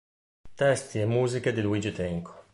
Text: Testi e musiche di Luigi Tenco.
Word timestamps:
Testi 0.55 0.97
e 0.99 1.05
musiche 1.05 1.53
di 1.53 1.61
Luigi 1.61 1.91
Tenco. 1.91 2.33